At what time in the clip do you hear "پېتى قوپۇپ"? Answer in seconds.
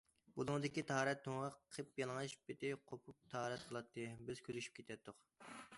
2.47-3.23